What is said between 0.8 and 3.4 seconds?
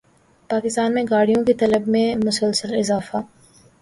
میں گاڑیوں کی طلب میں مسلسل اضافہ